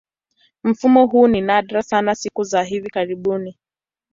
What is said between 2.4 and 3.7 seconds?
za hivi karibuni.